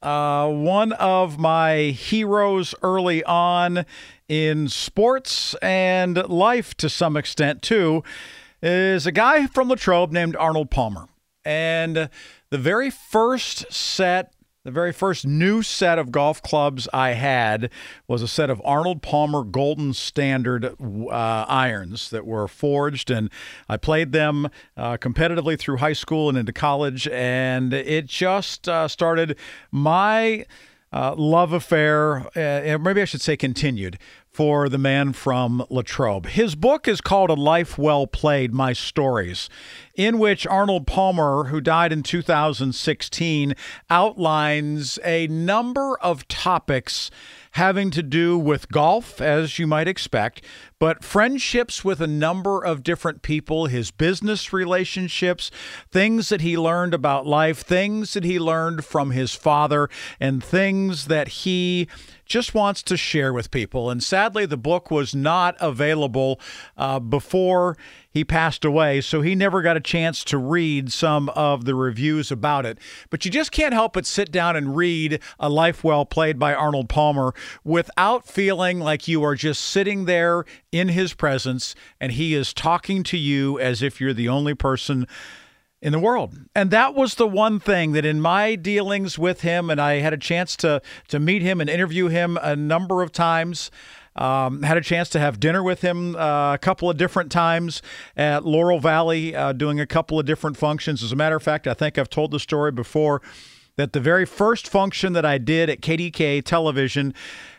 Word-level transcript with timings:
Uh, 0.00 0.48
one 0.48 0.92
of 0.92 1.38
my 1.38 1.76
heroes 1.90 2.74
early 2.82 3.24
on 3.24 3.84
in 4.28 4.68
sports 4.68 5.54
and 5.56 6.16
life 6.28 6.76
to 6.76 6.88
some 6.88 7.16
extent, 7.16 7.62
too, 7.62 8.04
is 8.62 9.06
a 9.06 9.12
guy 9.12 9.46
from 9.46 9.68
Latrobe 9.68 10.12
named 10.12 10.36
Arnold 10.36 10.70
Palmer. 10.70 11.08
And 11.44 12.08
the 12.50 12.58
very 12.58 12.90
first 12.90 13.72
set 13.72 14.32
the 14.68 14.72
very 14.72 14.92
first 14.92 15.26
new 15.26 15.62
set 15.62 15.98
of 15.98 16.12
golf 16.12 16.42
clubs 16.42 16.86
I 16.92 17.12
had 17.12 17.70
was 18.06 18.20
a 18.20 18.28
set 18.28 18.50
of 18.50 18.60
Arnold 18.66 19.00
Palmer 19.00 19.42
Golden 19.42 19.94
Standard 19.94 20.66
uh, 20.66 21.46
irons 21.48 22.10
that 22.10 22.26
were 22.26 22.46
forged, 22.46 23.10
and 23.10 23.30
I 23.66 23.78
played 23.78 24.12
them 24.12 24.50
uh, 24.76 24.98
competitively 24.98 25.58
through 25.58 25.78
high 25.78 25.94
school 25.94 26.28
and 26.28 26.36
into 26.36 26.52
college, 26.52 27.08
and 27.08 27.72
it 27.72 28.04
just 28.04 28.68
uh, 28.68 28.88
started 28.88 29.38
my 29.72 30.44
uh, 30.92 31.14
love 31.16 31.52
affair, 31.52 32.26
uh, 32.36 32.78
maybe 32.78 33.02
I 33.02 33.04
should 33.04 33.20
say 33.20 33.36
continued, 33.36 33.98
for 34.30 34.68
the 34.68 34.78
man 34.78 35.12
from 35.12 35.64
Latrobe. 35.68 36.26
His 36.26 36.54
book 36.54 36.86
is 36.86 37.00
called 37.00 37.30
A 37.30 37.34
Life 37.34 37.76
Well 37.76 38.06
Played 38.06 38.54
My 38.54 38.72
Stories, 38.72 39.50
in 39.94 40.18
which 40.18 40.46
Arnold 40.46 40.86
Palmer, 40.86 41.44
who 41.44 41.60
died 41.60 41.92
in 41.92 42.02
2016, 42.02 43.54
outlines 43.90 44.98
a 45.04 45.26
number 45.26 45.98
of 45.98 46.28
topics 46.28 47.10
having 47.58 47.90
to 47.90 48.04
do 48.04 48.38
with 48.38 48.70
golf, 48.70 49.20
as 49.20 49.58
you 49.58 49.66
might 49.66 49.88
expect, 49.88 50.44
but 50.78 51.02
friendships 51.02 51.84
with 51.84 52.00
a 52.00 52.06
number 52.06 52.64
of 52.64 52.84
different 52.84 53.20
people, 53.20 53.66
his 53.66 53.90
business 53.90 54.52
relationships, 54.52 55.50
things 55.90 56.28
that 56.28 56.40
he 56.40 56.56
learned 56.56 56.94
about 56.94 57.26
life, 57.26 57.58
things 57.58 58.14
that 58.14 58.22
he 58.22 58.38
learned 58.38 58.84
from 58.84 59.10
his 59.10 59.34
father, 59.34 59.90
and 60.20 60.42
things 60.42 61.06
that 61.06 61.26
he 61.28 61.88
just 62.28 62.54
wants 62.54 62.82
to 62.84 62.96
share 62.96 63.32
with 63.32 63.50
people. 63.50 63.90
And 63.90 64.02
sadly, 64.02 64.46
the 64.46 64.56
book 64.56 64.90
was 64.90 65.14
not 65.14 65.56
available 65.60 66.38
uh, 66.76 67.00
before 67.00 67.76
he 68.10 68.24
passed 68.24 68.64
away, 68.64 69.00
so 69.00 69.22
he 69.22 69.34
never 69.34 69.62
got 69.62 69.76
a 69.76 69.80
chance 69.80 70.24
to 70.24 70.38
read 70.38 70.92
some 70.92 71.28
of 71.30 71.64
the 71.64 71.74
reviews 71.74 72.30
about 72.30 72.66
it. 72.66 72.78
But 73.10 73.24
you 73.24 73.30
just 73.30 73.52
can't 73.52 73.74
help 73.74 73.94
but 73.94 74.06
sit 74.06 74.30
down 74.30 74.56
and 74.56 74.76
read 74.76 75.20
A 75.38 75.48
Life 75.48 75.82
Well 75.82 76.04
Played 76.04 76.38
by 76.38 76.54
Arnold 76.54 76.88
Palmer 76.88 77.32
without 77.64 78.26
feeling 78.26 78.80
like 78.80 79.08
you 79.08 79.22
are 79.24 79.34
just 79.34 79.62
sitting 79.62 80.04
there 80.04 80.44
in 80.70 80.88
his 80.88 81.14
presence 81.14 81.74
and 82.00 82.12
he 82.12 82.34
is 82.34 82.52
talking 82.52 83.02
to 83.04 83.16
you 83.16 83.58
as 83.58 83.82
if 83.82 84.00
you're 84.00 84.12
the 84.12 84.28
only 84.28 84.54
person 84.54 85.06
in 85.80 85.92
the 85.92 85.98
world. 85.98 86.34
And 86.54 86.70
that 86.70 86.94
was 86.94 87.14
the 87.14 87.26
one 87.26 87.60
thing 87.60 87.92
that 87.92 88.04
in 88.04 88.20
my 88.20 88.56
dealings 88.56 89.18
with 89.18 89.42
him, 89.42 89.70
and 89.70 89.80
I 89.80 89.94
had 89.94 90.12
a 90.12 90.18
chance 90.18 90.56
to 90.56 90.82
to 91.08 91.20
meet 91.20 91.42
him 91.42 91.60
and 91.60 91.70
interview 91.70 92.08
him 92.08 92.38
a 92.42 92.56
number 92.56 93.02
of 93.02 93.12
times. 93.12 93.70
Um, 94.16 94.64
had 94.64 94.76
a 94.76 94.80
chance 94.80 95.08
to 95.10 95.20
have 95.20 95.38
dinner 95.38 95.62
with 95.62 95.82
him 95.82 96.16
uh, 96.16 96.54
a 96.54 96.58
couple 96.58 96.90
of 96.90 96.96
different 96.96 97.30
times 97.30 97.82
at 98.16 98.44
Laurel 98.44 98.80
Valley, 98.80 99.32
uh, 99.36 99.52
doing 99.52 99.78
a 99.78 99.86
couple 99.86 100.18
of 100.18 100.26
different 100.26 100.56
functions. 100.56 101.04
As 101.04 101.12
a 101.12 101.16
matter 101.16 101.36
of 101.36 101.42
fact, 101.44 101.68
I 101.68 101.74
think 101.74 101.98
I've 101.98 102.10
told 102.10 102.32
the 102.32 102.40
story 102.40 102.72
before 102.72 103.22
that 103.76 103.92
the 103.92 104.00
very 104.00 104.26
first 104.26 104.66
function 104.66 105.12
that 105.12 105.24
I 105.24 105.38
did 105.38 105.70
at 105.70 105.80
KDKA 105.80 106.42
television, 106.44 107.14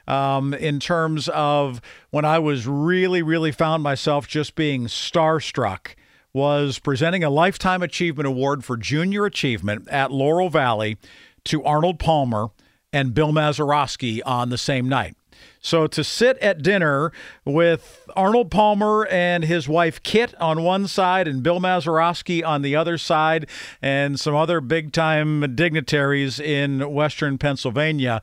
um, 0.05 0.53
in 0.53 0.81
terms 0.81 1.29
of 1.29 1.79
when 2.09 2.25
I 2.25 2.39
was 2.39 2.67
really, 2.67 3.21
really 3.21 3.53
found 3.53 3.81
myself 3.81 4.27
just 4.27 4.55
being 4.55 4.87
starstruck 4.87 5.95
was 6.33 6.79
presenting 6.79 7.23
a 7.23 7.29
Lifetime 7.29 7.81
Achievement 7.81 8.27
Award 8.27 8.63
for 8.63 8.77
Junior 8.77 9.25
Achievement 9.25 9.87
at 9.89 10.11
Laurel 10.11 10.49
Valley 10.49 10.97
to 11.45 11.63
Arnold 11.63 11.99
Palmer 11.99 12.49
and 12.93 13.13
Bill 13.13 13.31
Mazeroski 13.31 14.21
on 14.25 14.49
the 14.49 14.57
same 14.57 14.87
night. 14.87 15.15
So 15.61 15.87
to 15.87 16.03
sit 16.03 16.37
at 16.39 16.61
dinner 16.61 17.11
with 17.45 18.07
Arnold 18.15 18.51
Palmer 18.51 19.05
and 19.07 19.43
his 19.43 19.67
wife 19.67 20.01
Kit 20.03 20.33
on 20.39 20.63
one 20.63 20.87
side 20.87 21.27
and 21.27 21.43
Bill 21.43 21.59
Mazeroski 21.59 22.45
on 22.45 22.61
the 22.61 22.75
other 22.75 22.97
side 22.97 23.47
and 23.81 24.19
some 24.19 24.35
other 24.35 24.61
big 24.61 24.91
time 24.91 25.55
dignitaries 25.55 26.39
in 26.39 26.91
Western 26.91 27.37
Pennsylvania 27.37 28.21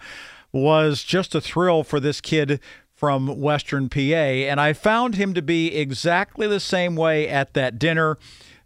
was 0.53 1.03
just 1.03 1.35
a 1.35 1.41
thrill 1.41 1.85
for 1.85 2.01
this 2.01 2.21
kid 2.21 2.61
from 2.97 3.41
Western 3.41 3.89
PA. 3.89 3.99
And 4.01 4.61
I 4.61 4.73
found 4.73 5.15
him 5.15 5.35
to 5.35 5.43
be 5.43 5.77
exactly 5.77 6.47
the 6.47 6.61
same 6.61 6.97
way 6.97 7.29
at 7.29 7.53
that 7.55 7.79
dinner 7.79 8.19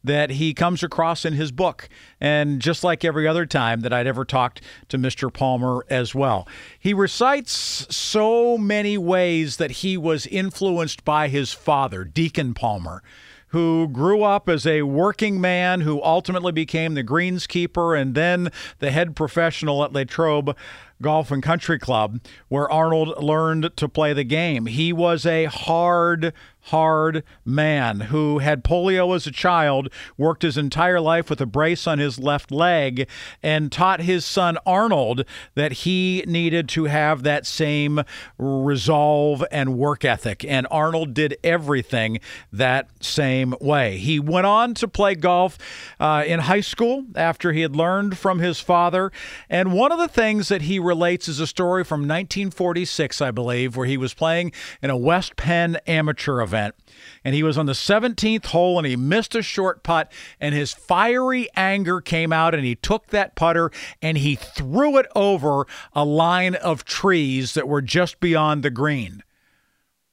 that 0.03 0.31
he 0.31 0.55
comes 0.55 0.83
across 0.83 1.25
in 1.25 1.35
his 1.35 1.53
book. 1.53 1.89
And 2.21 2.61
just 2.61 2.83
like 2.83 3.05
every 3.05 3.27
other 3.27 3.45
time 3.45 3.81
that 3.81 3.93
I'd 3.93 4.07
ever 4.07 4.25
talked 4.25 4.63
to 4.89 4.97
Mr. 4.97 5.33
Palmer 5.33 5.85
as 5.91 6.15
well, 6.15 6.49
he 6.79 6.95
recites 6.95 7.53
so 7.95 8.57
many 8.57 8.97
ways 8.97 9.59
that 9.59 9.71
he 9.71 9.97
was 9.97 10.27
influenced 10.27 11.05
by 11.05 11.29
his 11.29 11.53
father, 11.53 12.05
Deacon 12.05 12.55
Palmer 12.55 13.03
who 13.51 13.89
grew 13.89 14.23
up 14.23 14.49
as 14.49 14.67
a 14.67 14.83
working 14.83 15.41
man 15.41 15.83
who 15.83 16.03
ultimately 16.03 16.53
became 16.53 16.95
the 16.95 17.05
greenskeeper 17.05 18.01
and 18.01 18.15
then 18.15 18.51
the 18.79 18.91
head 18.91 19.15
professional 19.15 19.85
at 19.85 19.93
Latrobe 19.93 20.57
Golf 21.03 21.31
and 21.31 21.43
Country 21.43 21.79
Club, 21.79 22.21
where 22.49 22.71
Arnold 22.71 23.23
learned 23.23 23.71
to 23.77 23.89
play 23.89 24.13
the 24.13 24.25
game. 24.25 24.67
He 24.67 24.93
was 24.93 25.25
a 25.25 25.47
hard, 25.47 26.33
hard 26.65 27.25
man 27.45 28.01
who 28.01 28.39
had 28.39 28.65
polio 28.65 29.15
as 29.15 29.27
a 29.27 29.31
child, 29.31 29.89
worked 30.17 30.43
his 30.43 30.57
entire 30.57 31.01
life 31.01 31.31
with 31.31 31.41
a 31.41 31.47
brace 31.47 31.87
on 31.87 31.99
his 31.99 32.19
left 32.19 32.51
leg, 32.51 33.09
and 33.43 33.73
taught 33.73 34.01
his 34.01 34.25
son 34.25 34.59
Arnold 34.67 35.25
that 35.55 35.73
he 35.73 36.23
needed 36.27 36.69
to 36.69 36.85
have 36.85 37.23
that 37.23 37.47
same 37.47 38.03
resolve 38.39 39.45
and 39.51 39.77
work 39.77 40.05
ethic. 40.05 40.45
And 40.45 40.67
Arnold 40.71 41.15
did 41.15 41.37
everything 41.43 42.21
that 42.53 42.89
same 43.01 43.55
way. 43.61 43.99
He 43.99 44.21
went 44.21 44.47
on 44.47 44.75
to 44.75 44.89
play 44.89 45.15
golf 45.15 45.59
uh, 45.99 46.25
in 46.27 46.41
high 46.41 46.61
school 46.61 47.05
after 47.15 47.53
he 47.53 47.63
had 47.63 47.75
learned 47.75 48.19
from 48.19 48.39
his 48.39 48.61
father. 48.61 49.11
And 49.49 49.73
one 49.73 49.93
of 49.93 49.99
the 49.99 50.09
things 50.09 50.49
that 50.49 50.63
he 50.63 50.79
relates 50.79 51.29
is 51.29 51.41
a 51.41 51.47
story 51.47 51.85
from 51.85 52.01
1946, 52.01 53.21
I 53.21 53.31
believe, 53.31 53.77
where 53.77 53.87
he 53.87 53.97
was 53.97 54.15
playing 54.15 54.53
in 54.83 54.91
a 54.91 54.97
West 54.97 55.37
Penn 55.37 55.79
amateur 55.87 56.41
event. 56.41 56.50
And 56.53 57.35
he 57.35 57.43
was 57.43 57.57
on 57.57 57.67
the 57.67 57.73
17th 57.73 58.47
hole 58.47 58.79
and 58.79 58.87
he 58.87 58.97
missed 58.97 59.35
a 59.35 59.43
short 59.43 59.83
putt, 59.83 60.13
and 60.41 60.55
his 60.55 60.73
fiery 60.73 61.49
anger 61.57 62.01
came 62.01 62.33
out, 62.33 62.55
and 62.55 62.65
he 62.65 62.75
took 62.75 63.09
that 63.09 63.35
putter 63.35 63.71
and 64.03 64.19
he 64.19 64.35
threw 64.35 64.99
it 64.99 65.07
over 65.15 65.67
a 65.93 66.05
line 66.05 66.55
of 66.55 66.85
trees 66.85 67.55
that 67.55 67.69
were 67.69 67.83
just 67.83 68.21
beyond 68.21 68.63
the 68.63 68.71
green. 68.71 69.23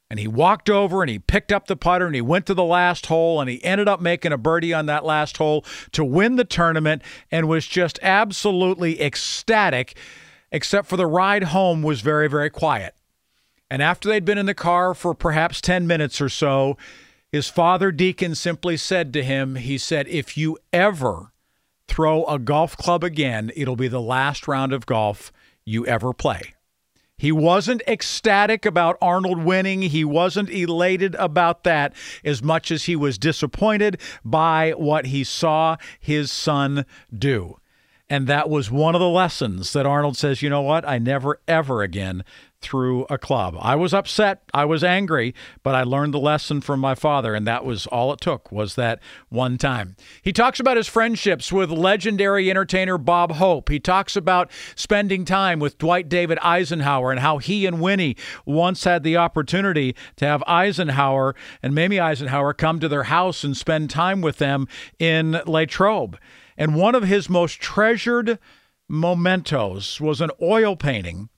And 0.09 0.19
he 0.19 0.27
walked 0.27 0.69
over 0.69 1.01
and 1.01 1.09
he 1.09 1.19
picked 1.19 1.51
up 1.51 1.67
the 1.67 1.75
putter 1.75 2.05
and 2.05 2.15
he 2.15 2.21
went 2.21 2.45
to 2.45 2.53
the 2.53 2.63
last 2.63 3.07
hole 3.07 3.41
and 3.41 3.49
he 3.49 3.63
ended 3.63 3.89
up 3.89 3.99
making 3.99 4.31
a 4.31 4.37
birdie 4.37 4.73
on 4.73 4.85
that 4.85 5.03
last 5.03 5.37
hole 5.37 5.65
to 5.91 6.05
win 6.05 6.37
the 6.37 6.45
tournament 6.45 7.01
and 7.29 7.49
was 7.49 7.67
just 7.67 7.99
absolutely 8.01 9.01
ecstatic 9.01 9.97
except 10.51 10.87
for 10.87 10.95
the 10.95 11.05
ride 11.05 11.45
home 11.45 11.81
was 11.81 11.99
very, 11.99 12.29
very 12.29 12.49
quiet. 12.49 12.95
And 13.69 13.81
after 13.81 14.07
they'd 14.07 14.25
been 14.25 14.37
in 14.37 14.45
the 14.45 14.53
car 14.53 14.93
for 14.93 15.13
perhaps 15.13 15.61
10 15.61 15.87
minutes 15.87 16.21
or 16.21 16.29
so, 16.29 16.77
his 17.31 17.49
father, 17.49 17.91
Deacon, 17.91 18.35
simply 18.35 18.77
said 18.77 19.11
to 19.13 19.23
him, 19.23 19.55
He 19.55 19.77
said, 19.77 20.07
If 20.07 20.37
you 20.37 20.57
ever 20.71 21.33
throw 21.87 22.23
a 22.25 22.39
golf 22.39 22.77
club 22.77 23.03
again, 23.03 23.51
it'll 23.55 23.75
be 23.75 23.89
the 23.89 24.01
last 24.01 24.47
round 24.47 24.71
of 24.71 24.85
golf 24.85 25.31
you 25.65 25.85
ever 25.85 26.13
play. 26.13 26.53
He 27.17 27.31
wasn't 27.31 27.81
ecstatic 27.87 28.65
about 28.65 28.97
Arnold 29.01 29.43
winning. 29.43 29.81
He 29.81 30.05
wasn't 30.05 30.51
elated 30.51 31.15
about 31.15 31.63
that 31.63 31.93
as 32.23 32.43
much 32.43 32.69
as 32.69 32.85
he 32.85 32.95
was 32.95 33.17
disappointed 33.17 33.99
by 34.23 34.71
what 34.71 35.07
he 35.07 35.23
saw 35.23 35.77
his 35.99 36.31
son 36.31 36.85
do. 37.11 37.57
And 38.09 38.27
that 38.27 38.49
was 38.49 38.71
one 38.71 38.95
of 38.95 39.01
the 39.01 39.09
lessons 39.09 39.73
that 39.73 39.85
Arnold 39.85 40.15
says, 40.15 40.41
you 40.41 40.49
know 40.49 40.61
what? 40.61 40.87
I 40.87 40.97
never, 40.97 41.41
ever 41.47 41.81
again 41.81 42.23
threw 42.61 43.05
a 43.09 43.17
club. 43.17 43.55
I 43.59 43.75
was 43.75 43.93
upset, 43.93 44.41
I 44.53 44.65
was 44.65 44.83
angry, 44.83 45.35
but 45.61 45.75
I 45.75 45.83
learned 45.83 46.13
the 46.13 46.19
lesson 46.19 46.61
from 46.61 46.79
my 46.79 46.95
father 46.95 47.35
and 47.35 47.45
that 47.45 47.63
was 47.63 47.85
all 47.87 48.11
it 48.11 48.19
took 48.19 48.51
was 48.51 48.75
that 48.75 48.99
one 49.29 49.57
time. 49.57 49.95
He 50.21 50.33
talks 50.33 50.59
about 50.59 50.77
his 50.77 50.87
friendships 50.87 51.51
with 51.51 51.69
legendary 51.69 52.49
entertainer 52.49 52.97
Bob 52.97 53.33
Hope. 53.33 53.69
He 53.69 53.79
talks 53.79 54.15
about 54.15 54.49
spending 54.75 55.23
time 55.23 55.59
with 55.59 55.77
Dwight 55.77 56.09
David 56.09 56.39
Eisenhower 56.41 57.11
and 57.11 57.19
how 57.19 57.37
he 57.37 57.65
and 57.65 57.79
Winnie 57.79 58.15
once 58.45 58.85
had 58.85 59.03
the 59.03 59.17
opportunity 59.17 59.95
to 60.15 60.25
have 60.25 60.43
Eisenhower 60.47 61.35
and 61.61 61.75
Mamie 61.75 61.99
Eisenhower 61.99 62.53
come 62.53 62.79
to 62.79 62.89
their 62.89 63.03
house 63.03 63.43
and 63.43 63.55
spend 63.55 63.89
time 63.89 64.21
with 64.21 64.37
them 64.37 64.67
in 64.97 65.41
Latrobe. 65.45 66.17
And 66.57 66.75
one 66.75 66.95
of 66.95 67.03
his 67.03 67.29
most 67.29 67.59
treasured 67.59 68.39
mementos 68.89 70.01
was 70.01 70.21
an 70.21 70.31
oil 70.41 70.75
painting 70.75 71.29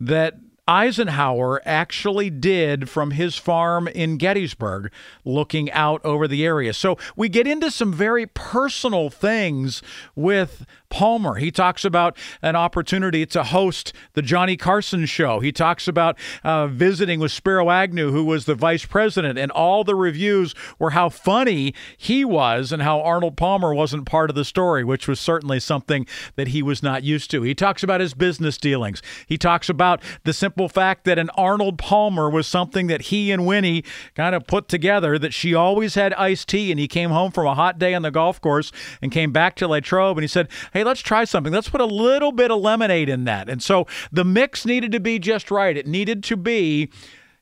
that 0.00 0.34
Eisenhower 0.66 1.60
actually 1.66 2.30
did 2.30 2.88
from 2.88 3.10
his 3.10 3.36
farm 3.36 3.86
in 3.88 4.16
Gettysburg, 4.16 4.90
looking 5.24 5.70
out 5.72 6.02
over 6.04 6.26
the 6.26 6.44
area. 6.44 6.72
So 6.72 6.96
we 7.16 7.28
get 7.28 7.46
into 7.46 7.70
some 7.70 7.92
very 7.92 8.26
personal 8.26 9.10
things 9.10 9.82
with 10.14 10.64
Palmer. 10.88 11.34
He 11.34 11.50
talks 11.50 11.84
about 11.84 12.16
an 12.40 12.56
opportunity 12.56 13.26
to 13.26 13.42
host 13.42 13.92
the 14.14 14.22
Johnny 14.22 14.56
Carson 14.56 15.06
show. 15.06 15.40
He 15.40 15.52
talks 15.52 15.88
about 15.88 16.16
uh, 16.44 16.68
visiting 16.68 17.20
with 17.20 17.32
Spiro 17.32 17.68
Agnew, 17.68 18.12
who 18.12 18.24
was 18.24 18.44
the 18.44 18.54
vice 18.54 18.86
president, 18.86 19.38
and 19.38 19.50
all 19.50 19.84
the 19.84 19.96
reviews 19.96 20.54
were 20.78 20.90
how 20.90 21.08
funny 21.08 21.74
he 21.96 22.24
was 22.24 22.72
and 22.72 22.80
how 22.80 23.00
Arnold 23.00 23.36
Palmer 23.36 23.74
wasn't 23.74 24.06
part 24.06 24.30
of 24.30 24.36
the 24.36 24.44
story, 24.44 24.84
which 24.84 25.08
was 25.08 25.20
certainly 25.20 25.58
something 25.58 26.06
that 26.36 26.48
he 26.48 26.62
was 26.62 26.82
not 26.82 27.02
used 27.02 27.30
to. 27.32 27.42
He 27.42 27.54
talks 27.54 27.82
about 27.82 28.00
his 28.00 28.14
business 28.14 28.56
dealings. 28.56 29.02
He 29.26 29.36
talks 29.36 29.68
about 29.68 30.00
the 30.22 30.32
simple 30.32 30.53
fact 30.68 31.04
that 31.04 31.18
an 31.18 31.30
Arnold 31.30 31.78
Palmer 31.78 32.30
was 32.30 32.46
something 32.46 32.86
that 32.86 33.02
he 33.02 33.30
and 33.30 33.46
Winnie 33.46 33.84
kind 34.14 34.34
of 34.34 34.46
put 34.46 34.68
together, 34.68 35.18
that 35.18 35.34
she 35.34 35.54
always 35.54 35.94
had 35.94 36.14
iced 36.14 36.48
tea, 36.48 36.70
and 36.70 36.80
he 36.80 36.88
came 36.88 37.10
home 37.10 37.30
from 37.30 37.46
a 37.46 37.54
hot 37.54 37.78
day 37.78 37.94
on 37.94 38.02
the 38.02 38.10
golf 38.10 38.40
course 38.40 38.72
and 39.02 39.12
came 39.12 39.32
back 39.32 39.56
to 39.56 39.68
Latrobe 39.68 40.16
and 40.16 40.22
he 40.24 40.28
said, 40.28 40.48
Hey, 40.72 40.84
let's 40.84 41.00
try 41.00 41.24
something. 41.24 41.52
Let's 41.52 41.68
put 41.68 41.80
a 41.80 41.86
little 41.86 42.32
bit 42.32 42.50
of 42.50 42.60
lemonade 42.60 43.08
in 43.08 43.24
that. 43.24 43.48
And 43.48 43.62
so 43.62 43.86
the 44.12 44.24
mix 44.24 44.64
needed 44.64 44.92
to 44.92 45.00
be 45.00 45.18
just 45.18 45.50
right. 45.50 45.76
It 45.76 45.86
needed 45.86 46.22
to 46.24 46.36
be. 46.36 46.90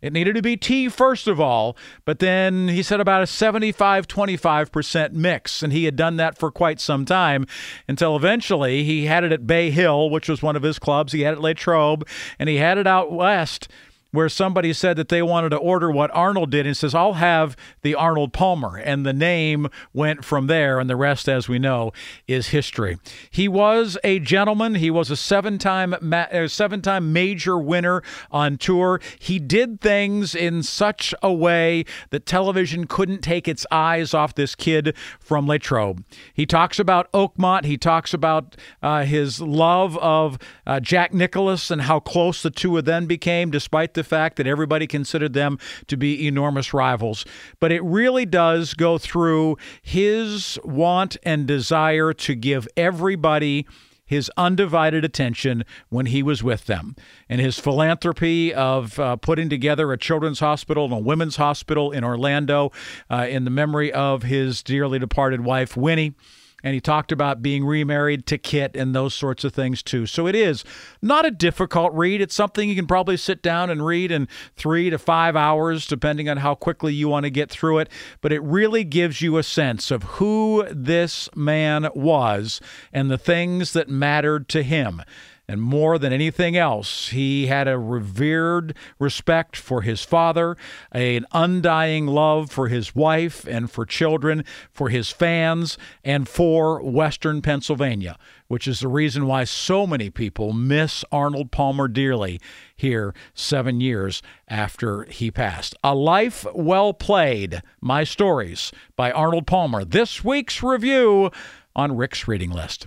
It 0.03 0.13
needed 0.13 0.35
to 0.35 0.43
be 0.43 0.57
tea, 0.57 0.89
first 0.89 1.29
of 1.29 1.41
all, 1.41 1.77
but 2.05 2.19
then 2.19 2.69
he 2.69 2.83
said 2.83 3.01
about 3.01 3.23
a 3.23 3.27
75 3.27 4.09
25% 4.09 5.13
mix. 5.13 5.63
And 5.63 5.73
he 5.73 5.85
had 5.85 5.97
done 5.97 6.17
that 6.17 6.37
for 6.37 6.51
quite 6.51 6.81
some 6.81 7.05
time 7.05 7.47
until 7.87 8.17
eventually 8.17 8.83
he 8.83 9.07
had 9.07 9.23
it 9.23 9.33
at 9.33 9.47
Bay 9.47 9.71
Hill, 9.71 10.11
which 10.11 10.29
was 10.29 10.43
one 10.43 10.57
of 10.57 10.65
his 10.65 10.81
clubs. 10.81 11.13
He 11.13 11.23
had 11.23 11.35
it 11.35 11.37
at 11.37 11.43
Latrobe, 11.43 12.07
and 12.39 12.49
he 12.49 12.57
had 12.57 12.79
it 12.79 12.87
out 12.87 13.13
west 13.13 13.69
where 14.13 14.29
somebody 14.29 14.73
said 14.73 14.97
that 14.97 15.09
they 15.09 15.23
wanted 15.23 15.49
to 15.49 15.57
order 15.57 15.91
what 15.91 16.11
Arnold 16.15 16.51
did 16.51 16.67
and 16.67 16.77
says, 16.77 16.95
I'll 16.95 17.15
have 17.15 17.57
the 17.81 17.95
Arnold 17.95 18.33
Palmer. 18.33 18.77
And 18.77 19.05
the 19.05 19.13
name 19.13 19.69
went 19.93 20.25
from 20.25 20.47
there, 20.47 20.79
and 20.79 20.89
the 20.89 20.97
rest, 20.97 21.29
as 21.29 21.49
we 21.49 21.59
know, 21.59 21.93
is 22.29 22.49
history. 22.49 22.99
He 23.31 23.49
was 23.49 23.99
a 24.05 24.19
gentleman. 24.19 24.77
He 24.77 24.91
was 24.91 25.11
a 25.11 25.17
seven 25.17 25.59
time 25.59 25.95
ma- 26.01 26.29
uh, 26.31 26.47
seven 26.47 26.83
time 26.83 27.13
major 27.13 27.59
winner 27.59 28.03
on 28.31 28.59
tour. 28.59 29.01
He 29.19 29.39
did 29.39 29.81
things 29.81 30.35
in 30.35 30.63
such 30.63 31.15
a 31.23 31.33
way 31.33 31.85
that 32.11 32.27
television 32.27 32.87
couldn't 32.87 33.21
take 33.23 33.49
its 33.49 33.67
eyes 33.71 34.13
off 34.13 34.35
this 34.35 34.55
kid 34.55 34.95
from 35.19 35.47
Latrobe. 35.47 36.05
He 36.35 36.45
talks 36.45 36.79
about 36.79 37.11
Oakmont. 37.13 37.65
He 37.65 37.79
talks 37.79 38.13
about 38.13 38.57
uh, 38.83 39.05
his 39.05 39.41
love 39.41 39.97
of 39.99 40.39
uh, 40.67 40.81
Jack 40.81 41.15
Nicklaus 41.15 41.71
and 41.71 41.83
how 41.83 41.99
close 41.99 42.43
the 42.43 42.51
two 42.51 42.77
of 42.77 42.85
them 42.85 43.07
became, 43.07 43.51
despite 43.51 43.95
the 43.95 44.02
the 44.03 44.09
fact 44.09 44.37
that 44.37 44.49
everybody 44.49 44.89
considered 44.89 45.33
them 45.33 45.59
to 45.87 45.97
be 45.97 46.27
enormous 46.27 46.75
rivals. 46.75 47.25
But 47.61 47.71
it 47.71 47.83
really 47.85 48.27
does 48.27 48.75
go 48.75 48.99
through 48.99 49.59
his 49.81 50.59
want 50.65 51.17
and 51.23 51.47
desire 51.47 52.13
to 52.15 52.35
give 52.35 52.67
everybody 52.77 53.65
his 54.05 54.29
undivided 54.37 55.05
attention 55.05 55.65
when 55.89 56.07
he 56.07 56.21
was 56.23 56.43
with 56.43 56.67
them. 56.67 56.97
And 57.29 57.41
his 57.41 57.61
philanthropy 57.61 58.53
of 58.53 58.99
uh, 58.99 59.17
putting 59.17 59.49
together 59.49 59.93
a 59.93 59.97
children's 59.97 60.41
hospital 60.41 60.85
and 60.85 60.93
a 60.93 60.99
women's 60.99 61.37
hospital 61.37 61.93
in 61.93 62.03
Orlando 62.03 62.73
uh, 63.09 63.27
in 63.31 63.45
the 63.45 63.51
memory 63.51 63.93
of 63.93 64.25
his 64.25 64.65
dearly 64.65 64.99
departed 64.99 65.43
wife, 65.43 65.77
Winnie 65.77 66.15
and 66.63 66.75
he 66.75 66.81
talked 66.81 67.13
about 67.13 67.43
being 67.43 67.65
remarried 67.65 68.27
to 68.27 68.39
Kit 68.39 68.77
and 68.77 68.95
those 68.95 69.15
sorts 69.15 69.45
of 69.45 69.53
things 69.53 69.83
too. 69.83 70.07
So 70.07 70.27
it 70.27 70.35
is 70.35 70.65
not 71.01 71.27
a 71.27 71.31
difficult 71.31 71.93
read. 71.95 72.21
It's 72.21 72.35
something 72.35 72.69
you 72.69 72.77
can 72.77 72.87
probably 72.87 73.17
sit 73.17 73.43
down 73.43 73.71
and 73.71 73.85
read 73.85 74.11
in 74.11 74.29
three 74.57 74.91
to 74.91 74.99
five 74.99 75.37
hours, 75.37 75.87
depending 75.87 76.29
on 76.29 76.39
how 76.39 76.55
quickly 76.55 76.95
you 76.95 77.09
want 77.09 77.25
to 77.25 77.31
get 77.31 77.51
through 77.51 77.79
it. 77.79 77.89
But 78.21 78.33
it 78.33 78.43
really 78.43 78.85
gives 78.85 79.21
you 79.21 79.37
a 79.37 79.43
sense 79.43 79.91
of 79.91 80.03
who 80.05 80.65
this 80.71 81.29
man 81.35 81.89
was 81.95 82.61
and 82.93 83.11
the 83.11 83.19
things 83.19 83.73
that 83.73 83.89
mattered 83.89 84.49
to 84.51 84.63
him. 84.63 85.03
And 85.53 85.61
more 85.61 85.99
than 85.99 86.15
anything 86.15 86.57
else, 86.57 87.09
he 87.09 87.49
had 87.49 87.69
a 87.69 87.79
revered 87.79 88.75
respect 88.99 89.55
for 89.55 89.83
his 89.83 90.03
father, 90.03 90.57
an 90.93 91.27
undying 91.31 92.07
love 92.07 92.51
for 92.51 92.69
his 92.69 92.95
wife 92.95 93.47
and 93.47 93.71
for 93.71 93.85
children, 93.85 94.47
for 94.71 94.89
his 94.89 95.11
fans, 95.11 95.77
and 96.03 96.27
for 96.27 96.83
Western 96.83 97.43
Pennsylvania, 97.43 98.17
which 98.49 98.67
is 98.67 98.81
the 98.81 98.89
reason 98.89 99.27
why 99.27 99.45
so 99.45 99.87
many 99.87 100.09
people 100.09 100.55
miss 100.55 101.05
Arnold 101.13 101.51
Palmer 101.51 101.87
dearly 101.87 102.41
here 102.75 103.15
seven 103.35 103.79
years 103.83 104.23
after 104.49 105.05
he 105.05 105.31
passed. 105.31 105.75
A 105.85 105.95
Life 105.95 106.47
Well 106.55 106.95
Played 106.95 107.61
My 107.79 108.05
Stories 108.05 108.73
by 108.97 109.13
Arnold 109.13 109.47
Palmer. 109.47 109.85
This 109.85 110.25
week's 110.25 110.63
review 110.63 111.31
on 111.77 111.95
Rick's 111.95 112.27
Reading 112.27 112.53
List. 112.53 112.87